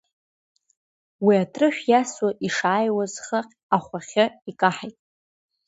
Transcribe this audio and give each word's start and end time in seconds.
Уи 1.25 1.35
атрышә 1.43 1.81
иасуа 1.89 2.31
ишааиуаз 2.47 3.13
хыхь 3.25 3.53
ахәахьы 3.75 4.25
икаҳаит. 4.49 4.97